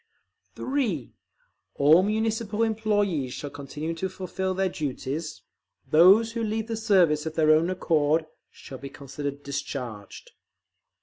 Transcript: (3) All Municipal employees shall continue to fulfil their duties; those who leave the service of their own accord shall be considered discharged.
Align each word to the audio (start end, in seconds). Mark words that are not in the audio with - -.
(3) 0.55 1.13
All 1.75 2.01
Municipal 2.01 2.63
employees 2.63 3.33
shall 3.33 3.51
continue 3.51 3.93
to 3.93 4.09
fulfil 4.09 4.55
their 4.55 4.67
duties; 4.67 5.43
those 5.87 6.31
who 6.31 6.41
leave 6.43 6.65
the 6.65 6.75
service 6.75 7.27
of 7.27 7.35
their 7.35 7.51
own 7.51 7.69
accord 7.69 8.25
shall 8.49 8.79
be 8.79 8.89
considered 8.89 9.43
discharged. 9.43 10.31